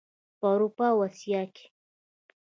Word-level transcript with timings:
په 0.39 0.45
اروپا 0.53 0.87
او 0.93 0.99
اسیا 1.07 1.41
کې. 1.53 1.65